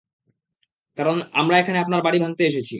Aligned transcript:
কারন, 0.97 1.17
আমরা 1.33 1.55
এখানে 1.57 1.77
আপনার 1.79 2.01
বাড়ি 2.01 2.17
ভাঙতে 2.19 2.43
এসেছি। 2.45 2.69